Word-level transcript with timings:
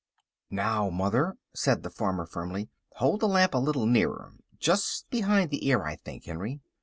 "Now, 0.49 0.89
mother," 0.89 1.35
said 1.53 1.83
the 1.83 1.91
farmer 1.91 2.25
firmly, 2.25 2.69
"hold 2.95 3.19
the 3.19 3.27
lamp 3.27 3.53
a 3.53 3.59
little 3.59 3.85
nearer; 3.85 4.33
just 4.57 5.07
behind 5.11 5.51
the 5.51 5.67
ear, 5.67 5.83
I 5.83 5.95
think, 5.95 6.25
Henry." 6.25 6.59